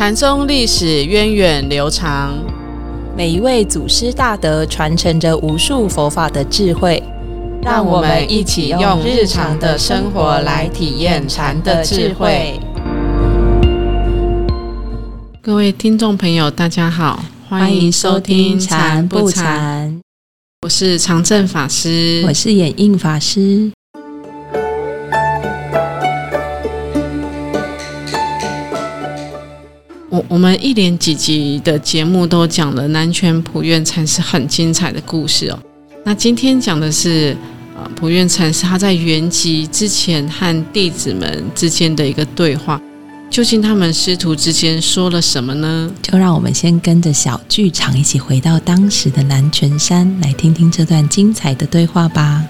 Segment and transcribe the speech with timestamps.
[0.00, 2.34] 禅宗历史源远流长，
[3.14, 7.02] 每一位祖师大德传承着无数佛法的智慧，
[7.60, 12.58] 让我们一起用日常的生活来体验禅的智慧。
[15.42, 19.90] 各位听众朋友，大家好，欢迎收听《禅不禅》，
[20.62, 23.70] 我是常正法师，我是演印法师。
[30.28, 35.58] 我们一连几集的节目都讲了南泉普愿禅师很精彩的故事哦。
[36.04, 37.36] 那今天讲的是
[37.76, 42.80] 啊普愿禅师他在圆寂之前和弟子们之间的一个对话，
[43.30, 45.90] 究竟他们师徒之间说了什么呢？
[46.02, 52.44] 就让我们先跟着小剧场一起回到当时的南泉山，来听听这段精彩的对话吧。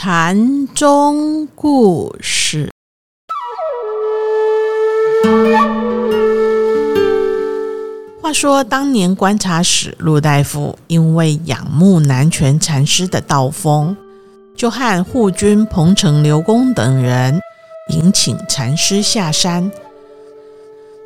[0.00, 2.70] 禅宗故事。
[8.22, 13.96] 话说，当年观察使陆大夫因为仰慕南泉禅师的道风，
[14.54, 17.40] 就和护军彭城、刘公等人
[17.88, 19.68] 迎请禅师下山。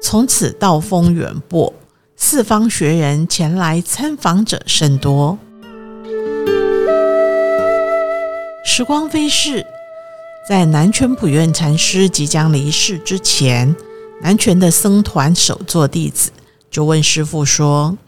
[0.02, 1.72] 从此道风远播，
[2.14, 5.38] 四方学人前来参访者甚多。
[8.64, 9.66] 时光飞逝，
[10.48, 13.74] 在南泉普愿禅师即将离世之前，
[14.22, 16.30] 南泉的僧团首座弟子
[16.70, 17.98] 就问师傅说：“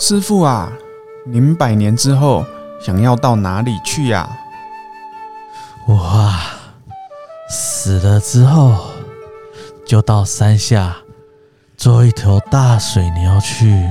[0.00, 0.72] 师傅啊，
[1.26, 2.44] 您百年之后
[2.80, 4.28] 想要到哪里去呀
[5.86, 6.58] ？”“我啊
[7.50, 8.74] 死了之后，
[9.86, 10.96] 就到山下
[11.76, 13.86] 做一头大水牛去。”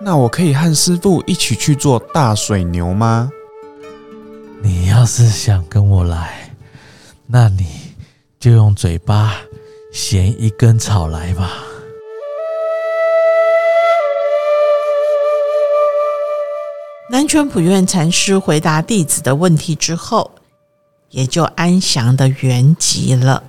[0.00, 3.30] 那我可以和师傅一起去做大水牛吗？
[4.62, 6.54] 你要是想跟我来，
[7.26, 7.66] 那你
[8.38, 9.34] 就用嘴巴
[9.92, 11.50] 衔一根草来吧。
[17.10, 20.30] 南泉普愿禅师回答弟子的问题之后，
[21.10, 23.42] 也就安详的圆寂了。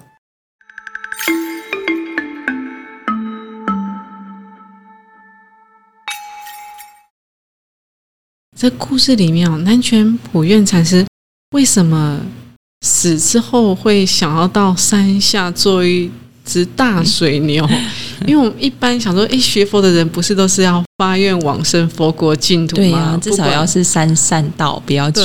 [8.59, 11.05] 这故事里面哦，南泉普愿禅师
[11.55, 12.19] 为什么
[12.85, 16.11] 死之后会想要到山下做一
[16.43, 17.65] 只大水牛？
[18.27, 22.81] 因为我们一般想说，哎，学佛的人不是都是要发愿往生佛国净土吗？
[22.81, 25.21] 对呀，至少要是三善道，不要去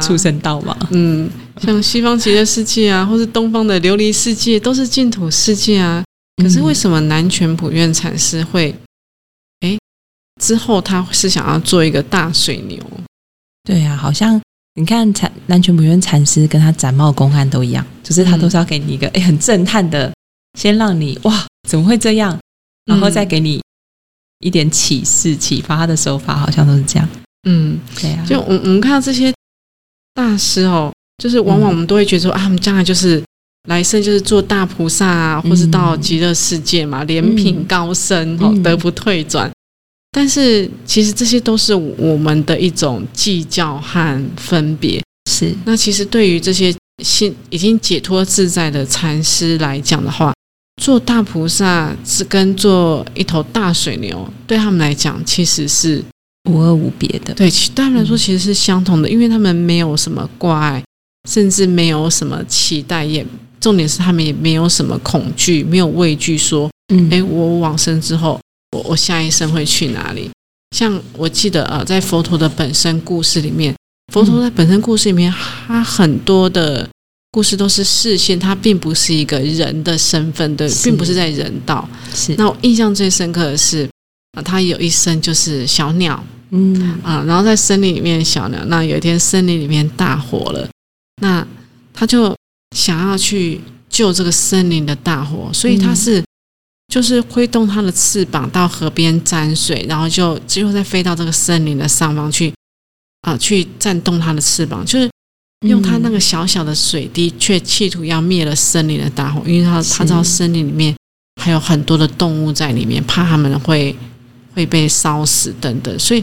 [0.00, 0.74] 畜生道嘛。
[0.88, 1.28] 嗯，
[1.60, 6.02] 像西方极乐世界啊，或是东方的琉璃世界，都是净土世界啊。
[6.42, 8.74] 可是为什么南泉普愿禅师会？
[10.38, 12.78] 之后他是想要做一个大水牛，
[13.64, 14.40] 对呀，好像
[14.74, 20.12] 你看禅南泉普愿禅师跟他展茂公案都一样，就是他都是要给你一个哎很震撼的，
[20.58, 22.38] 先让你哇怎么会这样，
[22.86, 23.60] 然后再给你
[24.40, 27.08] 一点启示启发的手法，好像都是这样。
[27.48, 29.32] 嗯，对呀，就我我们看到这些
[30.14, 33.22] 大师哦，就是往往我们都会觉得说啊，他们将来就是
[33.68, 39.50] 来生就是做大菩萨啊，或是到极乐世界嘛，莲品高升哦，得不退转。
[40.10, 45.02] 但是其实这些都是我们的一种计较和分别。
[45.30, 46.74] 是那其实对于这些
[47.04, 50.32] 心已经解脱自在的禅师来讲的话，
[50.82, 56.02] 做大菩萨是跟做一头大水牛，对他们来讲其实是
[56.50, 57.34] 无二无别的。
[57.34, 60.82] 对，对他们来说其实是相同的，因为他们没有什么挂碍，
[61.28, 63.24] 甚至没有什么期待，也
[63.60, 68.40] 重点是他们也没有什么恐惧，没有畏惧，说，嗯，哎，我往生之后。
[68.72, 70.30] 我我下一生会去哪里？
[70.76, 73.74] 像我记得呃，在佛陀的本身故事里面，
[74.12, 75.32] 佛陀在本身故事里面，
[75.66, 76.86] 他很多的
[77.32, 81.88] 故事都是视线，他并不是一个人的身份对，并不是在人道。
[82.14, 83.88] 是那我印象最深刻的是
[84.32, 90.68] 啊，他有一生就是小鸟，嗯啊，然后在森林里面小鸟，那有一天森林里面大火了，
[91.22, 91.46] 那
[91.94, 92.36] 他就
[92.76, 96.22] 想要去救这个森林的大火，所以他是。
[96.88, 102.52] 就是挥动它的翅膀到河边沾水，然后就最后再飞到这个森林的上方去，
[103.22, 105.10] 啊，去颤动它的翅膀，就是
[105.66, 110.96] 用它那个小小的水滴，却企图要灭了森林的大火，因为它他知道森林里面
[111.42, 113.94] 还有很多的动物在里面，怕它们会
[114.54, 116.22] 会被烧死等等，所以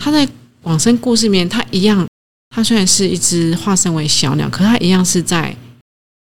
[0.00, 0.28] 他在
[0.62, 2.04] 往生故事里面，它一样，
[2.54, 5.56] 它虽然是一只化身为小鸟，可它一样是在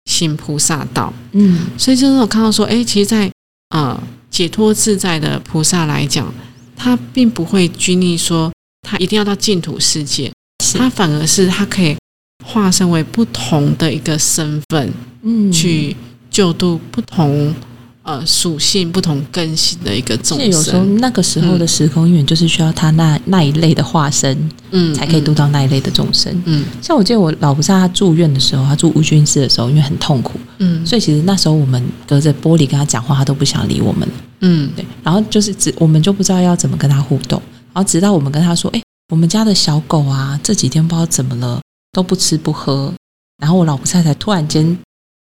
[0.05, 3.32] 行菩萨道，嗯，所以就是我看到说，哎，其实，在
[3.73, 3.99] 呃，
[4.31, 6.33] 解脱自在的菩萨来讲，
[6.77, 8.53] 他并不会拘泥说
[8.87, 10.31] 他一定要到净土世界，
[10.75, 11.97] 他反而是他可以
[12.45, 14.93] 化身为不同的一个身份，
[15.23, 15.97] 嗯，去
[16.31, 17.55] 救度不同
[18.03, 20.85] 呃属性、不同更新的一个众生有时候。
[20.85, 24.37] 那个时候的时空因缘就是需要他那那一类的化身，
[24.71, 26.33] 嗯才可以度到那一类的众生。
[26.45, 34.09] 嗯像我记得我老菩萨他住院的时候，他住无菌室的时候，因为很痛苦，嗯所以其实那时候我们隔着玻璃跟他讲话，他都不想理我们。
[34.41, 37.41] 嗯对，然后就是只我们就不知道要怎么跟他互动，
[37.73, 41.61] 然后直到我们跟他说：“哎，我们家的小狗啊，这几天不知道怎么了，
[41.93, 42.93] 都不吃不喝。”
[43.41, 44.77] 然后我老婆太太突然间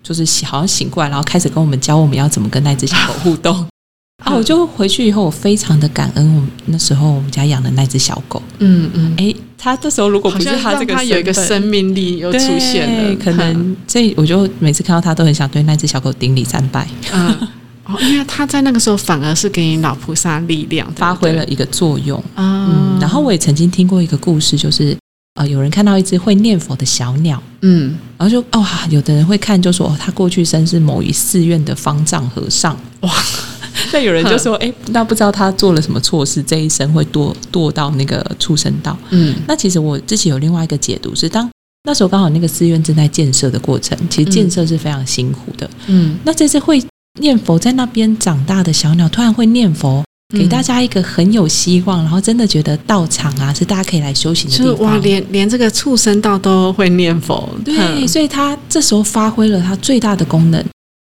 [0.07, 3.66] 就是醒好像醒过来，然后开始跟我们教我们要怎么跟那只小狗互动。
[4.24, 8.42] 啊，我就回去以后，我非常的感恩我们那时候我们家养的那只小狗。
[8.60, 17.48] 嗯嗯，哎，它这时候如果不是它这个它有一个生命力又出现了，可能所以我就每次看到它都很想对那只小狗顶礼三拜，嗯。
[17.88, 22.18] 哦，因为他在那个时候反而是给你老菩萨力量，发挥了一个作用。
[22.34, 24.98] 啊、嗯，然后我也曾经听过一个故事，就是
[25.35, 27.95] 呃，有人看到一只会念佛的小鸟，嗯。
[28.17, 33.11] 然后就哦，有的人会看就说哦，他过去生是某一寺院的方丈和尚，哇，
[33.91, 38.97] 那有人就说， 哎，那不知道他做了什么错事，这一生会堕堕到那个畜生道。
[39.09, 39.35] 嗯。
[39.45, 41.49] 那其实我自己有另外一个解读是，当
[41.83, 45.69] 那时候刚好那个寺院正在建设的过程，其实建设是非常辛苦的。
[45.87, 46.81] 嗯，那这只会
[47.19, 50.01] 念佛在那边长大的小鸟，突然会念佛，
[50.33, 60.66] 给大家一个很有希望，然后真的觉得道场啊是大家可以来修行的地就是哇，连连这个畜生道都会念佛，对，嗯所以他这时候发挥了他最大的功能。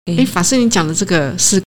[0.07, 1.63] 哎，法师，你讲的这个是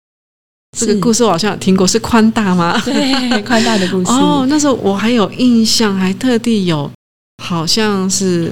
[0.77, 2.81] 这个故事，我好像有听过，是宽大吗？
[2.83, 4.09] 对，宽大的故事。
[4.11, 6.91] 哦，那时候我还有印象，还特地有，
[7.43, 8.51] 好像是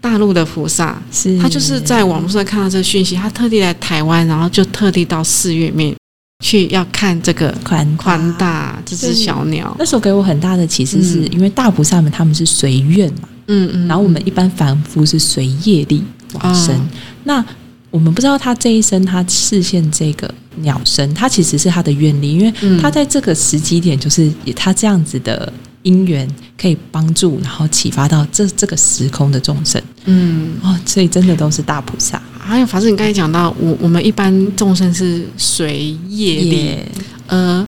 [0.00, 5.94] 大陆的菩萨，是他就是在网络上看到这个讯息，他特地来台湾，然后就特地到寺院面
[6.44, 8.34] 去要看这个宽宽。
[8.34, 9.74] 大这只小鸟。
[9.78, 16.02] 那时候给我很大的启示是，嗯因为大菩萨们他们是随愿嘛，嗯嗯，然后我们一般凡夫是随业力
[16.34, 16.74] 往生。
[16.76, 16.86] 哦
[17.24, 17.44] 那
[17.90, 25.50] 我们不知道他这一生他视线这个鸟生，他其实是他的愿力，因为嗯他在这个时机点，就是以他这样子的
[25.82, 26.28] 因缘，
[26.60, 36.88] 可以帮助，然后启发到这这个时空的众生嗯，哦，所以真的都是大菩萨还有法师，你刚才讲到，我我们一般众生是随业力，也
[37.26, 37.66] 呃，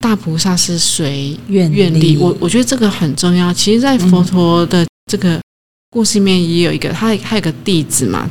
[0.00, 2.16] 大菩萨是随愿愿力。
[2.16, 3.54] 我我觉得这个很重要。
[3.54, 5.40] 其实，在佛陀的这个
[5.90, 8.28] 故事里面，也有一个他他有个弟子嘛，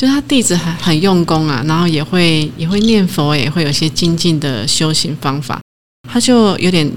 [0.00, 5.60] 就是他弟子很很用功啊，然后也会也会念佛，也会有些精进的修行方法。
[6.08, 6.90] 他就有点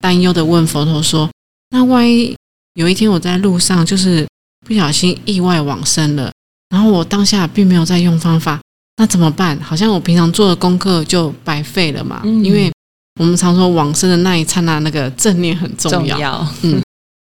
[0.00, 1.30] 担忧的问佛陀说
[1.70, 2.34] ：“那万一
[2.74, 4.26] 有一天我在路上就是
[4.66, 6.31] 不小心意外往生了，
[6.72, 8.58] 然后我当下并没有在用方法，
[8.96, 9.60] 那怎么办？
[9.60, 12.22] 好像我平常做的功课就白费了嘛。
[12.24, 12.72] 嗯因为
[13.20, 16.16] 我们常说往生的那一刹那，那个正念很重要。
[16.16, 16.48] 重要，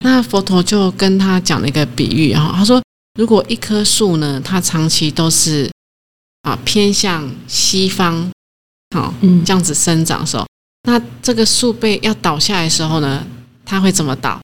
[0.04, 2.84] 那佛陀就跟他讲了一个比喻，然后他说，
[3.18, 5.72] 如果一棵树呢，它长期都是
[6.42, 8.30] 啊偏向西方，
[8.94, 10.46] 好、嗯这样子生长的时候，
[10.84, 13.26] 那这个树被要倒下来的时候呢，
[13.66, 14.40] 它会怎么倒？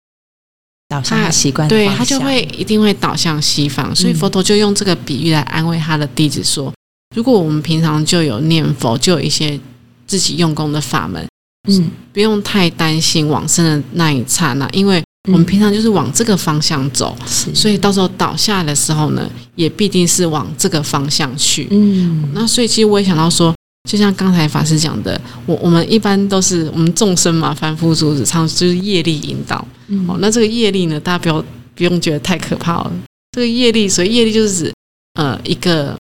[0.87, 3.95] 导向他习惯的对，他就会一定会倒向西方。
[3.95, 6.73] 所以嗯佛陀就用这个比喻来安慰他的弟子说：
[7.15, 9.59] 如果我们平常就有念佛，就有一些
[10.05, 11.27] 自己用功的法门，
[11.67, 21.67] 嗯，不用太担心往生的那一刹那，因为我们平常就是往这个方向走，是，所以到时候倒下来的时候呢，也必定是往这个方向去。
[21.71, 23.51] 嗯，那所以其实我也想到说，
[23.85, 29.65] 就像刚才法师讲的，我我们一般都是我们众生嘛，凡夫俗子，常就是业力引导。
[29.87, 32.91] 嗯哦，那这个业力呢，大家不要不用觉得太可怕了。
[33.33, 34.73] 这个业力，所以业力就是指
[35.13, 35.95] 呃一个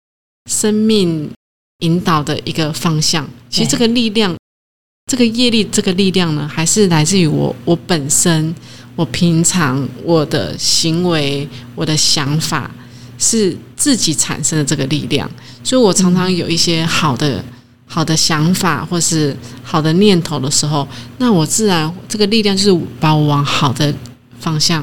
[0.48, 1.28] 生命
[1.80, 3.28] 引导的一个方向。
[3.50, 4.36] 其实这个力量，
[5.10, 8.54] 这个业力，这个力量呢，还是来自于我我本身，
[8.94, 12.70] 我平常我的行为，我的想法
[13.18, 15.28] 是自己产生的这个力量。
[15.64, 17.44] 所以我常常有一些好的。
[17.92, 23.94] 好的想法或是好的念头的时候，那我自然这个力量就是把我往好的
[24.40, 24.82] 方向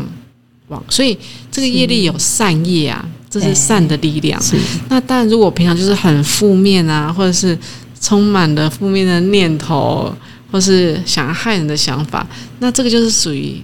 [0.67, 1.17] 往，所以
[1.51, 4.39] 这个业力有善业啊，这是善的力量。
[4.39, 4.55] 是
[4.89, 7.57] 那但如果平常就是很负面啊，或者是
[7.99, 10.13] 充满了负面的念头，
[10.51, 12.27] 或是想要害人的想法，
[12.59, 13.59] 那这个就是属于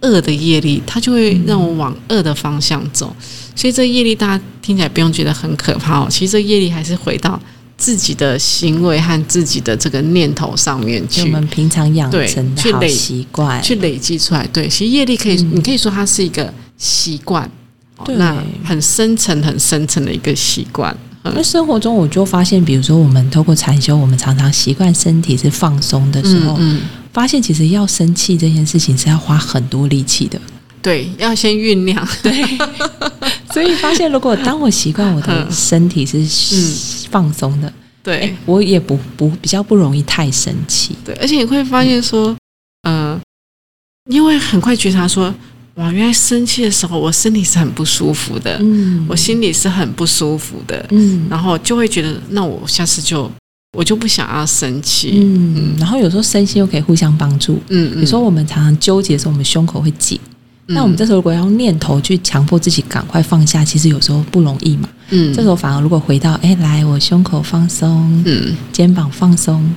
[0.00, 3.14] 恶的业力，它就会让我往恶的方向走。
[3.54, 7.38] 所以这业力大家听起来不用觉得很可怕哦，其实这业力还是回到
[7.80, 11.22] 自己的行为和自己的这个念头上面去。
[11.22, 14.46] 就我们平常养成的好去累习惯，去累积出来。
[14.52, 17.42] 对，其实业力可以，嗯你可以说它是一个习惯，
[17.96, 20.94] 哦对那很深层、很深层的一个习惯。
[21.22, 26.82] 那生活中我就发现，比如说我们透过禅修，我们常常习惯身体是放松的时候，嗯，
[27.12, 30.40] 发现其实要生气这件事情是要花很多力气的。
[30.82, 32.08] 对，要先酝酿。
[32.22, 32.32] 对，
[33.52, 36.18] 所以发现，如果当我习惯我的嗯身体是
[36.56, 37.72] 嗯放松的，
[38.02, 40.96] 对哎，我也不不比较不容易太生气。
[41.04, 42.34] 对，而且你会发现说，
[42.84, 43.20] 呃，
[44.10, 45.34] 因为很快觉察说，
[45.74, 53.30] 哇，原来生气的时候我身体是很不舒服的，嗯我心里是很不舒服的，嗯然后就会觉得，那我下次就
[53.76, 55.12] 我就不想要生气。
[55.16, 57.60] 嗯，然后有时候身心又可以互相帮助。
[57.68, 60.18] 嗯，比如说我们常常纠结的时候，我们胸口会紧。
[60.74, 64.88] 那我们这时候如果要用念头去强迫自己赶快放下，其实有时候不容易嘛。
[65.10, 65.34] 嗯。
[65.34, 68.54] 这时候反而如果回到，哎，来，我胸口放松，嗯。
[68.72, 69.68] 肩膀放松，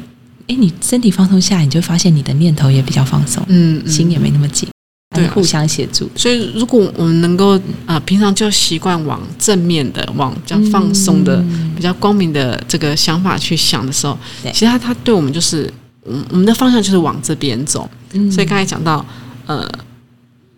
[0.48, 3.92] 哎，你身体放松下来，你就发现你的念头也比较放松，嗯嗯。
[3.92, 4.70] 心也没那么紧，
[5.16, 5.32] 对啊。
[5.34, 6.10] 互相协助。
[6.16, 11.72] 所以，如果我们能够啊、呃平常就习惯往正面的、往比较放松的、嗯。
[11.76, 14.52] 比较光明的这个想法去想的时候，对。
[14.52, 15.72] 其实它它对我们就是，
[16.06, 17.90] 嗯，我们的方向就是往这边走。
[18.14, 18.32] 嗯。
[18.32, 19.04] 所以刚才讲到，
[19.46, 19.68] 呃，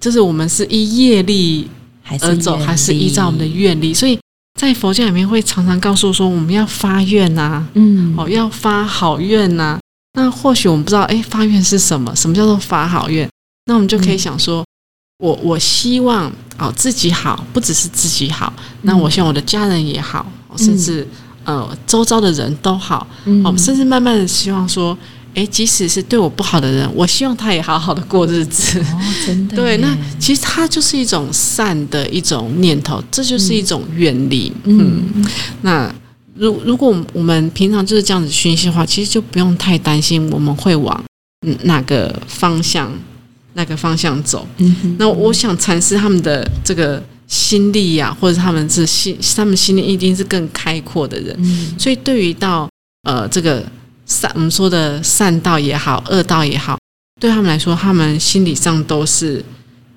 [0.06, 1.68] 就是我们是依业力
[2.22, 3.92] 而走，愿还是依照我们的力愿力？
[3.92, 4.16] 所以
[4.54, 9.80] 在佛教里面会常常告诉说，我们要发愿呐、嗯哦，要发好愿呐、
[10.14, 12.16] 那或许我们不知道，哎，发愿是什么？
[12.16, 13.28] 什么叫做发好愿？
[13.66, 14.64] 那我们就可以想说，
[15.18, 21.08] 我我希望哦自己好，不只是自己好，那我希望我的家人也好，哦甚至
[21.46, 24.96] 呃周遭的人都好，嗯哦，甚至慢慢的希望说，
[25.36, 28.80] 哎，即使是对我不好的人，我希望他也好好的过日子。
[28.80, 34.52] 哦，真的 对，那其实它就是一种善的一种念头，这就是一种愿力。
[34.64, 35.26] 嗯，嗯
[35.62, 35.94] 那
[36.36, 41.04] 如如果我们平常就是这样子熏习的话，其实就不用太担心我们会往
[41.46, 42.92] 嗯哪个方向
[43.54, 44.48] 那个方向走。
[44.58, 52.70] 嗯哼那我想禅师他们的这个心力呀、或者他们是心，他们心里一定是更开阔的人，嗯所以对于到
[53.04, 53.64] 呃这个
[54.06, 56.78] 善我们说的善道也好，恶道也好，
[57.20, 59.44] 对他们来说，他们心理上都是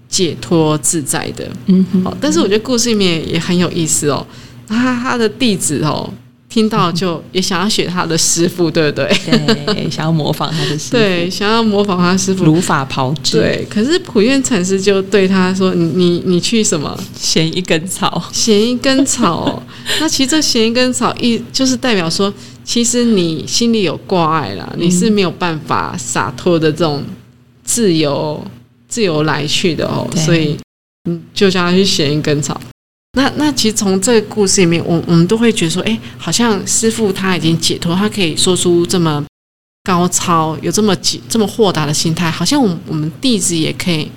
[0.08, 1.48] 解脱自在的。
[1.66, 4.26] 嗯哼哦，但是我觉得故事里面也很有意思哦。
[4.66, 6.10] 他他的弟子哦，
[6.48, 9.06] 听到就也想要学他的师傅，对不对？
[9.66, 12.44] 对，想要模仿他的师傅， 对，想要模仿他师傅。
[12.44, 19.62] 如法炮制，，对，可是普愿禅师就对他说：“你你你去什么衔一根草，衔一根草、哦？
[20.00, 22.32] 那其实这衔一根草一就是代表说，
[22.68, 27.02] 其实你心里有挂碍啦，你是没有办法洒脱的这种
[27.64, 28.46] 自由
[28.86, 30.54] 自由来去的哦，所以
[31.04, 32.60] 你就叫他去衔一根草。
[33.16, 39.24] 那那其实从这个故事里面，我我们都会觉得说，哎，好像师傅他已经解脱，他可以说出这么
[39.84, 44.10] 高超，有这么解这么豁达的心态，好像我们我们弟子也可以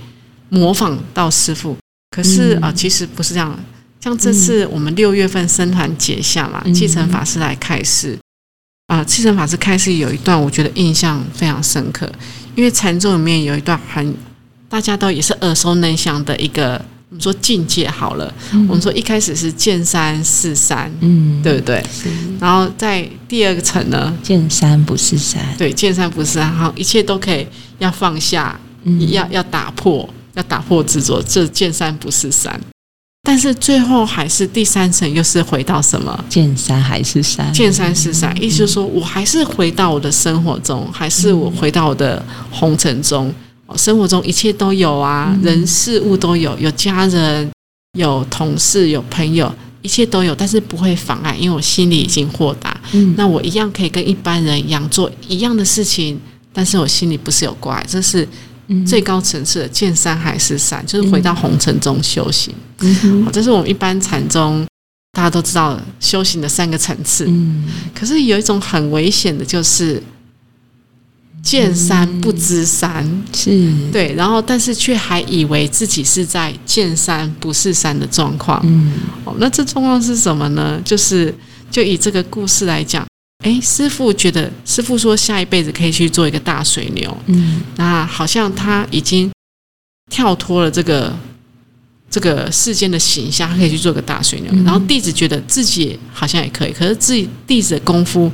[0.50, 1.78] 模仿到师傅。
[2.14, 3.58] 可是啊、嗯其实不是这样。
[4.02, 8.20] 像这次我们六月份僧团结下嘛，嗯继承法师来开示
[8.92, 12.12] 啊，继承法师开始有一段，我觉得印象非常深刻，
[12.56, 14.14] 因为禅宗里面有一段很
[14.68, 16.74] 大家都也是耳熟能详的一个，
[17.08, 18.34] 我们说境界好了，
[18.68, 21.82] 我们说一开始是见山是山，嗯，对不对？
[22.38, 27.48] 然后在第二个层呢，见山不是山，对，见山不是山，好，一切都可以
[27.80, 32.60] 要放下，嗯要要打破，要打破执着，这见山不是山。
[33.32, 36.26] 但是最后还是第三层，又是回到什么？
[36.28, 42.22] 见山还是山，见山是山，意思就是说我还是回到我的生活中，还是我回到我的
[42.52, 43.34] 红尘中。
[43.68, 47.50] 哦，生活中一切都有啊，人事物都有，有家人，
[47.98, 49.50] 有同事，有朋友，
[49.82, 52.78] 一切都有，但是不会妨碍，因为我心里已经豁达。
[52.92, 56.20] 嗯，那我一样可以跟一般人一样做一样的事情，
[56.52, 58.28] 但是我心里不是有挂碍，这是嗯
[58.86, 62.54] 最高层次的见山还是山，就是回到红尘中修行。
[63.32, 64.66] 这是我们一般禅宗
[65.14, 67.26] 大家都知道修行的三个层次。
[67.28, 70.02] 嗯可是有一种很危险的，就是
[71.44, 73.50] 见山不知山，是，
[73.92, 78.62] 对，然后但是却还以为自己是在见山不是山的状况。
[78.64, 78.94] 嗯
[79.26, 80.80] 哦，那这状况是什么呢？
[80.86, 81.34] 就是
[81.70, 83.06] 就以这个故事来讲，
[83.42, 89.32] 诶，师傅觉得师傅说下一辈子可以去做一个大水牛，嗯那好像他已经
[90.12, 91.12] 跳脱了这个
[92.10, 94.52] 这个世间的形象，他可以去做个大水牛。
[94.54, 98.32] 嗯然后弟子觉得自己好像也可以，可是自己弟子的功夫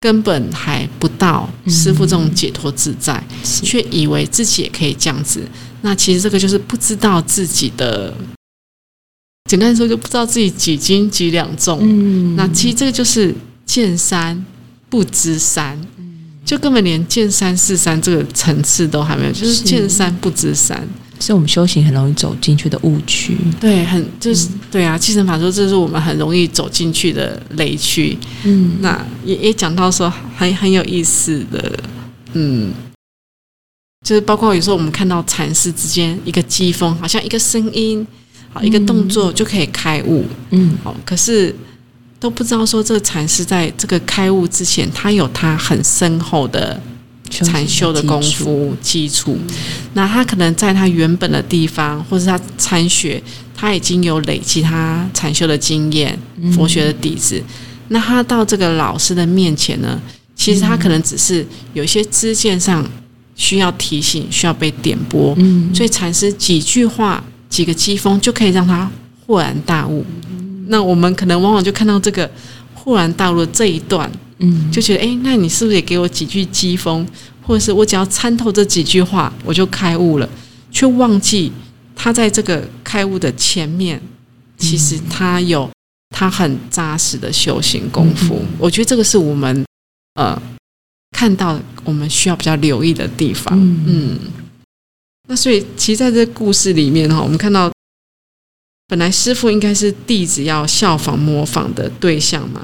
[0.00, 5.46] 根本还不到师傅这种解脱自在，是却以为自己也可以这样子。
[5.80, 8.12] 那其实这个就是不知道自己的，
[9.48, 11.78] 简单说就不知道自己几斤几两重。
[11.82, 13.34] 嗯那其实这个就是
[13.72, 14.44] 见山
[14.90, 16.12] 不知山，嗯
[16.44, 19.64] 就根本连见山是山这个层次都还没有，就是是。
[19.64, 20.86] 见山不知山。
[21.18, 28.18] 是我们修行很容易走进去的误区，对，很就是、对啊，继承法说这是我们很容易走进去的雷区。
[28.42, 28.72] 嗯。
[28.80, 31.78] 那也也讲到说很很有意思的，
[32.34, 32.72] 嗯，
[34.04, 38.06] 就是包括有时候我们看到禅师之间一个机锋，好像一个声音
[38.52, 40.76] 好一个动作就可以开悟，嗯。
[40.82, 41.54] 好，可是
[42.22, 46.80] 都不知道说这个禅师在这个开悟之前，他有他很深厚的
[47.28, 49.36] 禅修的功夫基础。
[49.94, 53.20] 那他可能在他原本的地方，或是他参学，
[53.56, 56.16] 他已经有累积他禅修的经验、
[56.54, 57.42] 佛学的底子。
[57.88, 60.00] 那他到这个老师的面前呢，
[60.36, 62.88] 其实他可能只是有些知见上
[63.34, 68.88] 需要提醒、需要被点拨，嗯，所以禅师几句话、几个机锋就可以让他
[69.26, 70.06] 豁然大悟。
[70.72, 72.28] 那我们可能往往就看到这个
[72.72, 77.06] 忽然到了这一段，嗯就觉得，诶，那你是不是也给我几句机锋，
[77.42, 80.26] 或者是我只要参透这几句话，我就开悟了，
[80.70, 81.52] 却忘记
[81.94, 84.00] 他在这个开悟的前面，
[84.56, 85.70] 其实他有
[86.16, 88.36] 他很扎实的修行功夫。
[88.40, 89.64] 嗯我觉得这个是我们
[90.14, 90.40] 呃
[91.16, 93.52] 看到我们需要比较留意的地方。
[93.60, 94.18] 嗯嗯，
[95.28, 97.70] 那所以其实在这个故事里面哈，我们看到
[98.92, 102.60] 本来师傅应该是弟子要效仿模仿的对象嘛，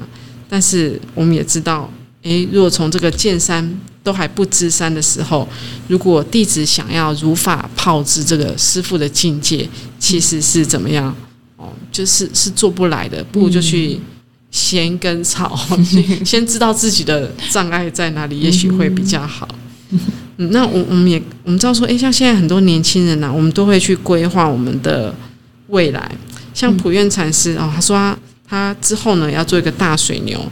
[0.47, 3.67] 但是我们也知道，诶，如果从这个见山
[4.03, 5.49] 都还不知山的时候，
[5.87, 9.67] 如果弟子想要如法炮制这个师傅的境界，
[9.97, 11.15] 其实是怎么样？
[11.57, 13.99] 哦，就是是做不来的，不如就去
[14.51, 15.59] 先跟草，
[16.23, 19.47] 先知道自己的障碍在哪里，也许会比较好。
[20.37, 25.11] 嗯，那我我们也我们知道说，诶，像现在很多年轻人呐、我们都会去规划我们的
[25.69, 26.11] 未来。
[26.53, 28.17] 像普愿禅师哦，他说他
[28.49, 30.43] 他之后呢要做一个大水牛，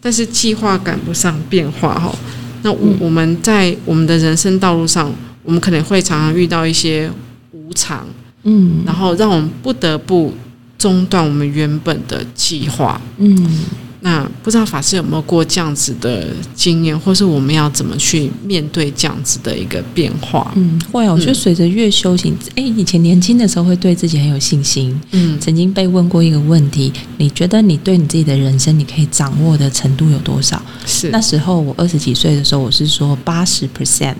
[0.00, 2.14] 但是计划赶不上变化哈、
[2.62, 7.10] 那我我们在我们的人生道路上，我们可能会常常遇到一些
[7.52, 8.06] 无常，
[8.42, 8.82] 嗯。
[8.86, 10.32] 然后让我们不得不
[10.76, 13.00] 中断我们原本的计划。
[13.16, 13.64] 嗯
[14.00, 20.52] 那不知道法师有没有过这样子的经验，或是我们要怎么去面对这样子的一个变化？
[20.56, 24.98] 嗯，会啊，我觉得随着越修行，哎、以前年轻的时候会对自己很有信心。
[25.10, 30.62] 嗯曾经被问过一个问题：你觉得你对你自己的人生，你可以掌握的程度有多少？
[30.86, 34.14] 是那时候我二十几岁的时候，我是说八十 percent，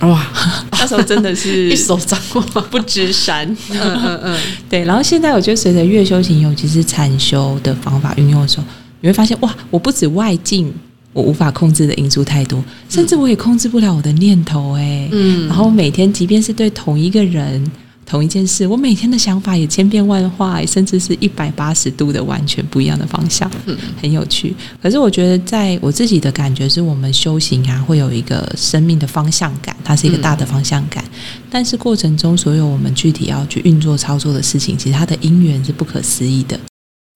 [0.00, 0.26] 哇，
[0.72, 3.46] 那时候真的是 一手掌握，不知山。
[3.70, 8.64] 嗯 嗯嗯，对，然后现在我觉得随着越修行，尤其是禅修的方法运用的时候，
[9.00, 10.72] 你会发现哇，我不止外境
[11.12, 17.64] 我无法控制的因素太多，甚至我也控制不了我的念头哎、嗯然后每天即便是对同一个人。
[18.10, 24.56] 同一件事，我每天的想法也千变万化，甚至是一百八十度的完全不一样的方向，嗯很有趣。
[24.82, 31.04] 可是我觉得，在我自己的感觉是，我们修行啊，会有一个生命的方向感，它是一个大的方向感。
[31.50, 36.58] 但是过程中，所有我们具体要去运作操作的事情，其实它的因缘是不可思议的。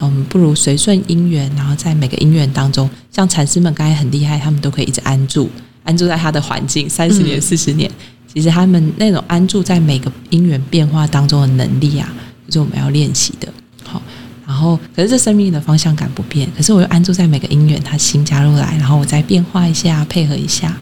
[0.03, 5.49] 嗯，不如随顺因缘，然后在每个因缘当中，像禅师们刚才很厉害，他们都可以一直安住，
[5.83, 7.89] 安住在他的环境三十年、嗯四十年。
[8.33, 12.11] 其实他们那种安住在每个因缘变化当中的能力啊，
[12.47, 13.47] 就是我们要练习的。
[13.83, 14.01] 好，
[14.47, 20.75] 然后可是这生命的方向感不变，可是我又安住在每个因缘，它新加入来，然后我再变化一下，配合一下，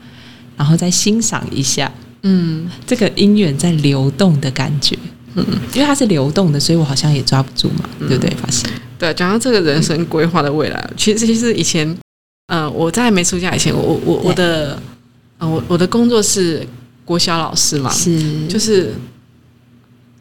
[0.56, 1.92] 然后再欣赏一下
[2.24, 4.98] 嗯这个因缘在流动的感觉。
[5.34, 8.30] 嗯，因为它是流动的，所以我好像也抓不住嘛，对不对？
[8.36, 8.70] 发现，
[9.02, 11.98] 对，讲到这个人生规划的未来，其实其实以前，
[12.50, 14.80] 呃，我在没出家以前，我我我的，
[15.40, 16.64] 呃，我我的工作是
[17.04, 18.48] 国小老师嘛，是。
[18.48, 18.94] 就是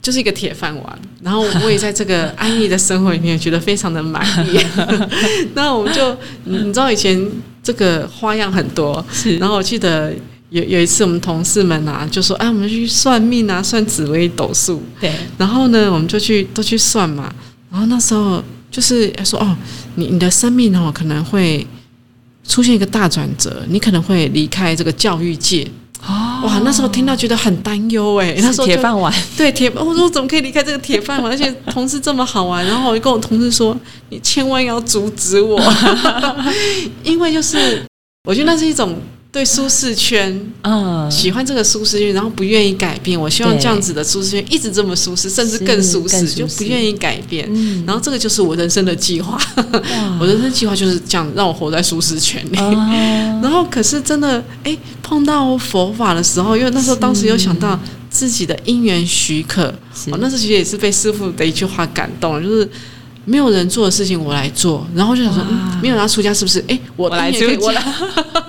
[0.01, 4.59] 就是一个铁饭碗，然后我也在这个安逸的生活里面觉得非常的满意。
[5.53, 7.31] 那我们就你你知道以前
[7.63, 9.37] 这个花样很多，是。
[9.37, 10.11] 然后我记得
[10.49, 17.31] 有有一次我们同事们啊就说，哎，我们去算命啊，算紫微斗数，对，然后呢，我们就去都去算嘛。
[17.71, 19.57] 然后那时候就是说，哦，
[19.97, 21.67] 你你的生命哦可能会
[22.47, 25.67] 出现一个大转折，你可能会离开这个教育界。
[26.07, 31.31] 哦哇，那时候听到觉得很担忧哎，那时候铁饭碗，对铁，我说我怎么可以离开这个铁饭碗？
[31.31, 33.77] 而且同事这么好玩，然后我就跟我同事说，
[34.09, 35.61] 你千万要阻止我，
[37.05, 37.85] 因为就是
[38.25, 38.99] 我觉得那是一种
[39.33, 43.19] 对舒适圈嗯，喜欢这个舒适圈，然后不愿意改变。
[43.19, 46.35] 我希望对这样子的舒适圈一直这么舒适，甚至更舒适，舒适。
[46.35, 47.49] 就不愿意改变。
[47.53, 47.85] 嗯。
[47.87, 50.19] 然后这个就是我人生的计划，哇。
[50.21, 52.59] 我人生计划就是这样，让我活在舒适圈里。
[52.59, 52.75] 哦
[53.41, 57.79] 然后可是真的，哎，碰到佛法的时候，因为那时候当时有想到
[58.11, 59.73] 自己的因缘许可，
[60.19, 62.69] 那时候其实也是被师傅的一句话感动了，就是
[63.31, 66.65] 没有人做的事情我来做，然后就想说，嗯，没有人要出家是不是？
[66.67, 67.95] 哎，我我来出家来，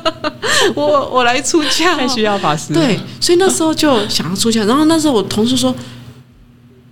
[0.73, 2.33] 我我来出家、太需要。
[2.33, 5.75] 要法师，对，所以那时候就想要出家，然后那时候我同事说，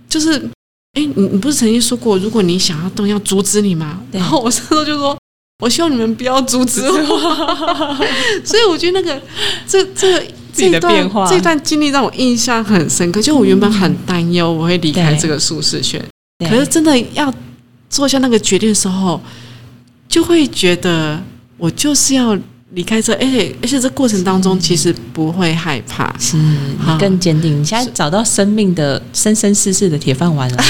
[0.08, 0.38] 就是，
[0.92, 4.00] 哎，你你不是曾经说过，如果你想要动，要阻止你吗？
[4.12, 5.16] 然后我那时候就说。
[5.62, 6.96] 我希望你们不要阻止我，
[8.42, 9.20] 所以我觉得那个
[9.68, 13.20] 这这这段这段经历让我印象很深刻。
[13.20, 16.02] 就我原本很担忧我会离开这个舒适圈，
[16.48, 17.30] 可是真的要
[17.90, 19.20] 做下那个决定的时候，
[20.08, 21.20] 就会觉得
[21.58, 22.38] 我就是要
[22.72, 26.14] 离开这，而且而且这过程当中其实不会害怕。
[26.18, 27.60] 是你更坚定。
[27.60, 30.64] 你现在找到生命的生生世世的铁饭碗了，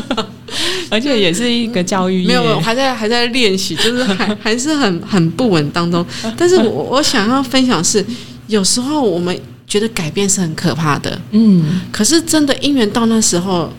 [0.90, 6.04] 而且也是一个教育业没有，我还在还在练习，就是还还是很很不稳当中。
[6.36, 8.02] 但是我我想要分享是，
[8.46, 13.70] 有时候我们觉得改变是很可怕的，嗯，可是真的因缘到那时候，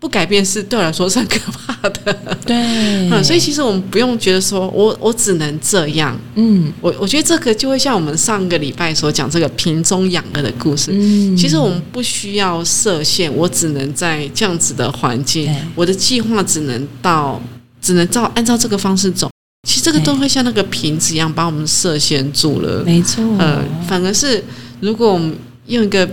[0.00, 2.12] 不改变是对我来说是很可怕的。
[2.46, 2.56] 对，
[3.10, 6.18] 嗯，所以其实我们不用觉得说我我只能这样。
[6.36, 10.90] 嗯我我觉得这个就会像我们上个礼拜所讲这个瓶中养鹅的故事。
[10.94, 17.40] 嗯，其实我们不需要设限，我只能在这样子的环境，我的计划只能到，
[17.82, 19.28] 只能照按照这个方式走。
[19.68, 22.82] 其实这个都会像那个瓶子一样，把我们设限住了。
[22.84, 24.42] 没错，呃，反而是
[24.80, 25.36] 如果我们
[25.66, 26.08] 用一个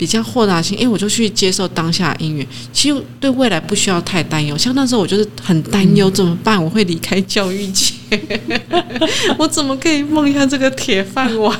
[0.00, 4.56] 比较豁达心，诶，我就去接受当下的因缘，其实对未来不需要太担忧。
[4.56, 7.92] 像那时候我就是很担忧怎么办，我会离开教育界，
[9.36, 11.54] 我怎么可以放下这个铁饭碗？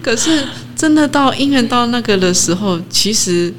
[0.00, 3.52] 可是真的到姻缘到那个的时候，其实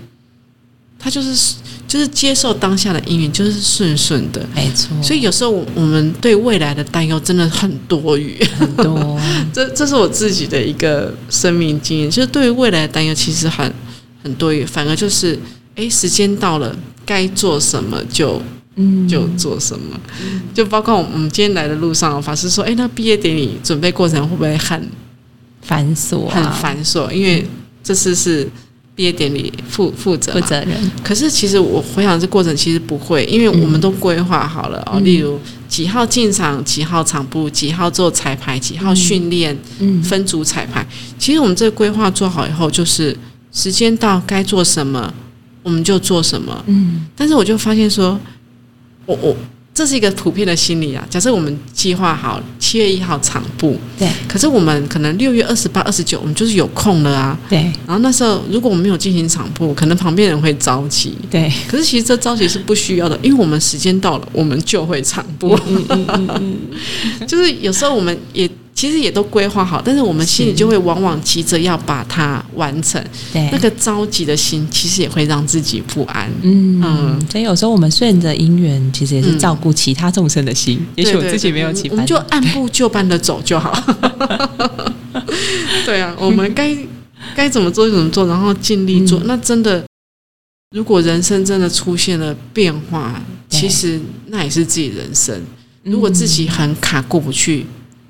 [0.97, 4.41] 他就是就是接受当下的姻缘，就是顺顺的。
[4.56, 8.41] 没错，所以有时候我我们对未来的担忧真的很多余。
[8.58, 9.19] 很多，
[9.51, 13.69] 这这是我自己的一个生命经验，就是对于未来的担忧其实很
[14.25, 15.38] 很多余，反而就是
[15.75, 18.41] 哎，时间到了，该做什么就
[18.75, 19.95] 嗯，就做什么，
[20.51, 24.89] 就包括我们今天来的路上，法师说，哎，那毕业典礼准备过程会不会很
[25.61, 27.11] 繁琐、啊，很繁琐？
[27.11, 27.45] 因为
[27.83, 28.49] 这次是
[28.95, 39.55] 毕业典礼负负责负责人，可是其实我回想这过程其实不会，因为我们都规划好了哦，嗯例如几号进场，几号场部，几号做彩排，几号训练。
[39.79, 40.83] 嗯，分组彩排。
[41.19, 43.15] 其实我们这个规划做好以后，就是
[43.55, 45.11] 时间到该做什么
[45.63, 46.63] 我们就做什么。
[46.67, 48.19] 嗯，但是我就发现说，
[49.07, 49.35] 我我
[49.73, 51.05] 这是一个普遍的心理啊。
[51.09, 57.37] 假设我们计划好七月一号场部，对可是我们可能六月二十八、二十九，我们就是有空了啊。
[57.49, 61.17] 对然后那时候如果我们没有进行场部，可能旁边人会着急。
[61.31, 65.57] 对，可是其实这着急是不需要的，因为我们时间到了，我们就会场部。
[65.67, 66.57] 嗯嗯嗯嗯，
[67.27, 76.29] 就是有时候我们也其实也都规划好，但是我们心里就会往往急着要把它完成，对，那个着急的心其实也会让自己不安。
[76.41, 80.85] 嗯嗯所以有时候我们顺着因缘，其实也是嗯照顾其他众生的心。
[80.95, 83.73] 也许我自己没有起我们就按部就班的走就好。
[85.85, 86.77] 对啊，我们该
[87.33, 89.19] 该怎么做就怎么做，然后尽力做。
[89.21, 89.81] 嗯那真的，
[90.75, 95.41] 如果人生真的出现了变化，其实那也是自己人生。
[95.83, 97.65] 如果自己很卡过不去，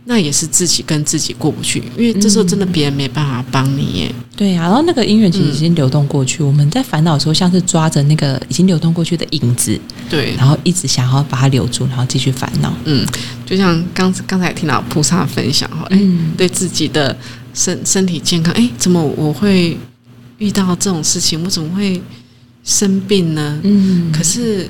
[0.06, 4.16] 那也是自己跟自己过不去，因为这时候真的别人没办法帮你耶。
[4.36, 12.72] 对啊，然后那个姻缘其实已经流动过去，我们在烦恼的时候，像是抓着那个已经流动过去的影子，对，然后一直想要把它留住，然后继续烦恼。
[12.84, 13.06] 嗯，
[13.46, 17.18] 就像刚刚才听到菩萨分享哈，哎、嗯，对自己的
[17.54, 19.78] 身身体健康，哎，怎么我会
[20.38, 21.44] 遇到这种事情？
[21.44, 22.00] 我怎么会
[22.64, 23.60] 生病呢？
[23.64, 24.70] 嗯，可是，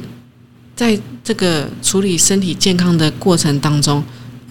[0.76, 4.04] 在这个处理身体健康的过程当中，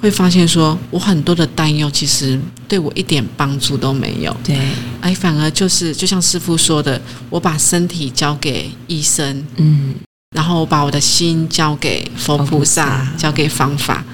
[0.04, 2.38] 会发现说我很多的担忧其实
[2.68, 4.54] 对我一点帮助都没有，对，
[5.00, 9.94] 哎，反而就是就像师傅说的，我把身体交给医生，嗯，
[10.36, 13.12] 然后我把我的心交给佛菩萨，萨。
[13.16, 14.04] 交给方法。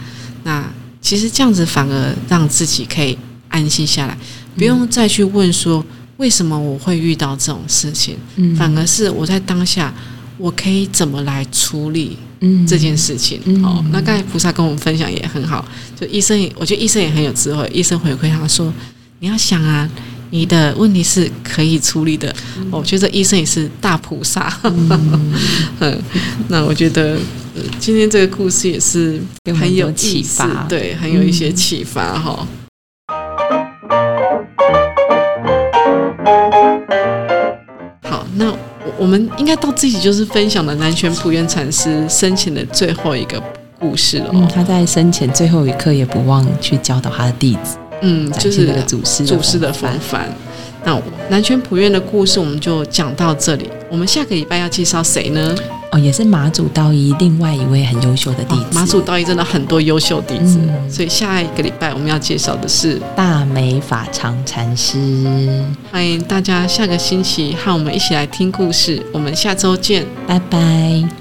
[0.44, 0.64] 那
[1.02, 4.16] 其实这样子反而让自己可以安心下来，
[4.54, 5.84] 不用再去问说
[6.18, 8.54] 为什么我会遇到这种事情，嗯。
[8.54, 9.92] 反而是我在当下
[10.40, 13.40] 我可以怎么来处理嗯这件事情。
[13.44, 15.64] 嗯哦，那刚才菩萨跟我们分享也很好，
[15.98, 17.70] 就医生也，我觉得医生也很有智慧。
[17.72, 18.72] 医生回馈他说
[19.20, 19.88] ：“你要想啊，
[20.30, 22.34] 你的问题是可以处理的。
[22.70, 24.50] 我觉得医生也是大菩萨。
[24.64, 25.22] 嗯，
[26.48, 27.14] 那我觉得、
[27.54, 29.20] 呃今天这个故事也是
[29.58, 32.46] 很有启发对，很有一些嗯启发哈。
[39.10, 43.42] 们应该到自己就是分享的南拳普愿禅师生前的最后一个
[43.78, 44.48] 故事了嗯，哦。
[44.54, 49.90] 他在生前最后一刻也不忘去教导他的弟子，嗯，就是祖师祖师的风。
[50.00, 50.32] 范。
[50.84, 53.68] 那南拳普愿的故事我们就讲到这里。
[53.90, 55.54] 我们下个礼拜要介绍谁呢？
[55.92, 65.64] 哦，也是马祖道一另外一位很优秀的弟子，哦马祖道一真的很多优秀弟子，嗯所以下一个礼拜我们要介绍的是，大美法常禅师。
[65.90, 69.04] 欢迎大家下个星期和我们一起来听故事。
[69.12, 70.06] 我们下周见。
[70.26, 71.19] 拜拜。